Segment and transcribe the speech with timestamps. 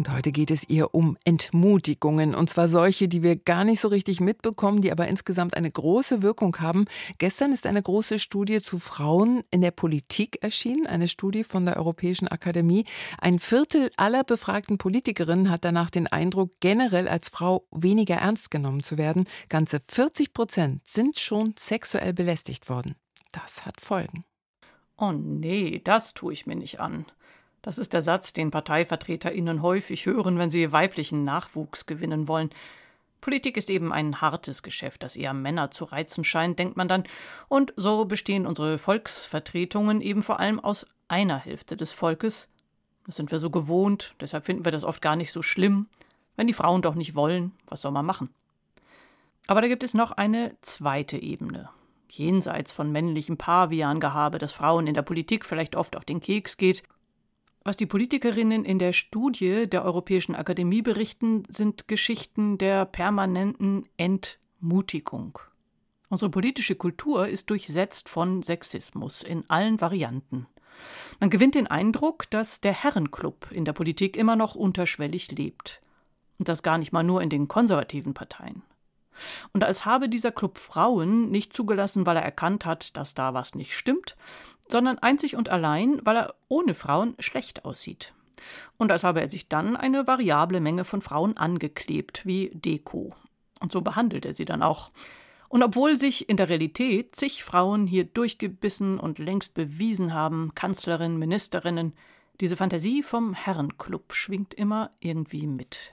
[0.00, 2.34] Und heute geht es ihr um Entmutigungen.
[2.34, 6.22] Und zwar solche, die wir gar nicht so richtig mitbekommen, die aber insgesamt eine große
[6.22, 6.86] Wirkung haben.
[7.18, 10.86] Gestern ist eine große Studie zu Frauen in der Politik erschienen.
[10.86, 12.86] Eine Studie von der Europäischen Akademie.
[13.18, 18.82] Ein Viertel aller befragten Politikerinnen hat danach den Eindruck, generell als Frau weniger ernst genommen
[18.82, 19.28] zu werden.
[19.50, 22.94] Ganze 40 Prozent sind schon sexuell belästigt worden.
[23.32, 24.24] Das hat Folgen.
[24.96, 27.04] Oh nee, das tue ich mir nicht an.
[27.62, 32.50] Das ist der Satz, den ParteivertreterInnen häufig hören, wenn sie weiblichen Nachwuchs gewinnen wollen.
[33.20, 37.04] Politik ist eben ein hartes Geschäft, das eher Männer zu reizen scheint, denkt man dann.
[37.48, 42.48] Und so bestehen unsere Volksvertretungen eben vor allem aus einer Hälfte des Volkes.
[43.04, 45.86] Das sind wir so gewohnt, deshalb finden wir das oft gar nicht so schlimm.
[46.36, 48.30] Wenn die Frauen doch nicht wollen, was soll man machen?
[49.46, 51.68] Aber da gibt es noch eine zweite Ebene.
[52.08, 56.82] Jenseits von männlichem Paviangehabe, das Frauen in der Politik vielleicht oft auf den Keks geht,
[57.62, 65.38] was die Politikerinnen in der Studie der Europäischen Akademie berichten, sind Geschichten der permanenten Entmutigung.
[66.08, 70.46] Unsere politische Kultur ist durchsetzt von Sexismus in allen Varianten.
[71.20, 75.80] Man gewinnt den Eindruck, dass der Herrenclub in der Politik immer noch unterschwellig lebt.
[76.38, 78.62] Und das gar nicht mal nur in den konservativen Parteien.
[79.52, 83.54] Und als habe dieser Club Frauen nicht zugelassen, weil er erkannt hat, dass da was
[83.54, 84.16] nicht stimmt,
[84.70, 88.12] sondern einzig und allein, weil er ohne Frauen schlecht aussieht.
[88.78, 93.14] Und als habe er sich dann eine variable Menge von Frauen angeklebt, wie Deko.
[93.60, 94.90] Und so behandelt er sie dann auch.
[95.48, 101.18] Und obwohl sich in der Realität zig Frauen hier durchgebissen und längst bewiesen haben, Kanzlerinnen,
[101.18, 101.92] Ministerinnen,
[102.40, 105.92] diese Fantasie vom Herrenclub schwingt immer irgendwie mit.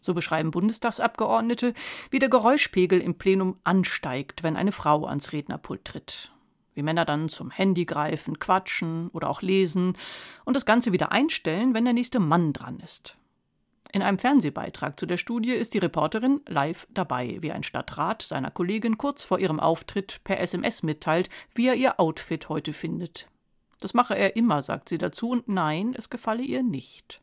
[0.00, 1.74] So beschreiben Bundestagsabgeordnete,
[2.10, 6.32] wie der Geräuschpegel im Plenum ansteigt, wenn eine Frau ans Rednerpult tritt
[6.76, 9.96] wie Männer dann zum Handy greifen, quatschen oder auch lesen
[10.44, 13.14] und das Ganze wieder einstellen, wenn der nächste Mann dran ist.
[13.92, 18.50] In einem Fernsehbeitrag zu der Studie ist die Reporterin live dabei, wie ein Stadtrat seiner
[18.50, 23.28] Kollegin kurz vor ihrem Auftritt per SMS mitteilt, wie er ihr Outfit heute findet.
[23.80, 27.22] Das mache er immer, sagt sie dazu, und nein, es gefalle ihr nicht.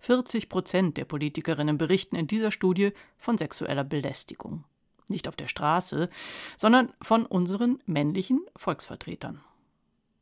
[0.00, 4.64] 40 Prozent der Politikerinnen berichten in dieser Studie von sexueller Belästigung
[5.10, 6.08] nicht auf der Straße,
[6.56, 9.40] sondern von unseren männlichen Volksvertretern.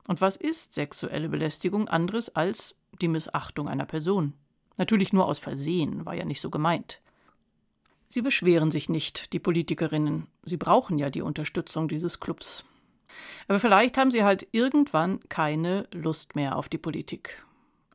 [0.09, 4.33] Und was ist sexuelle Belästigung anderes als die Missachtung einer Person?
[4.79, 7.01] Natürlich nur aus Versehen, war ja nicht so gemeint.
[8.09, 10.29] Sie beschweren sich nicht, die Politikerinnen.
[10.43, 12.65] Sie brauchen ja die Unterstützung dieses Clubs.
[13.49, 17.45] Aber vielleicht haben sie halt irgendwann keine Lust mehr auf die Politik.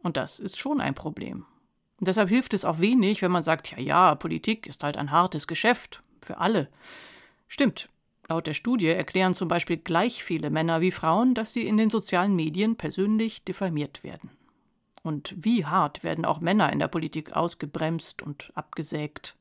[0.04, 1.46] Und das ist schon ein Problem.
[2.00, 5.10] Und deshalb hilft es auch wenig, wenn man sagt, ja, ja, Politik ist halt ein
[5.10, 6.70] hartes Geschäft für alle.
[7.48, 7.90] Stimmt.
[8.30, 11.90] Laut der Studie erklären zum Beispiel gleich viele Männer wie Frauen, dass sie in den
[11.90, 14.32] sozialen Medien persönlich diffamiert werden.
[15.04, 19.36] Und wie hart werden auch Männer in der Politik ausgebremst und abgesägt.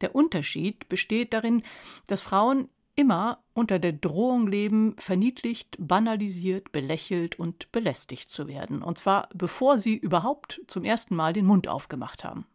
[0.00, 1.62] Der Unterschied besteht darin,
[2.06, 8.98] dass Frauen immer unter der Drohung leben, verniedlicht, banalisiert, belächelt und belästigt zu werden, und
[8.98, 12.46] zwar bevor sie überhaupt zum ersten Mal den Mund aufgemacht haben.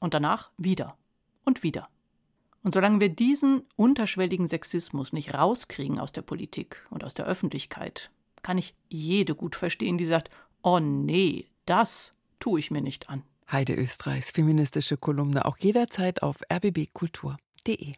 [0.00, 0.96] Und danach wieder
[1.44, 1.88] und wieder.
[2.64, 8.10] Und solange wir diesen unterschwelligen Sexismus nicht rauskriegen aus der Politik und aus der Öffentlichkeit,
[8.42, 10.30] kann ich jede gut verstehen, die sagt,
[10.62, 13.22] oh nee, das tue ich mir nicht an.
[13.52, 17.92] Heide Österreichs feministische Kolumne auch jederzeit auf rbbkultur.de.